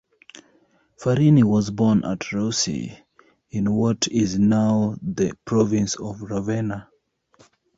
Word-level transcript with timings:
Farini 0.99 1.43
was 1.43 1.69
born 1.69 2.03
at 2.05 2.21
Russi, 2.31 2.97
in 3.51 3.71
what 3.71 4.07
is 4.07 4.39
now 4.39 4.95
the 4.99 5.37
province 5.45 5.93
of 5.95 6.23
Ravenna. 6.23 6.89